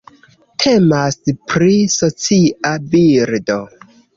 Temas 0.63 1.17
pri 1.53 1.69
socia 1.99 2.75
birdo. 2.95 3.63